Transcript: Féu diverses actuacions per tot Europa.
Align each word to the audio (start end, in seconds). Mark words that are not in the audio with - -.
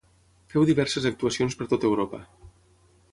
Féu 0.53 0.63
diverses 0.69 1.05
actuacions 1.11 1.59
per 1.59 1.67
tot 1.75 1.87
Europa. 1.91 2.25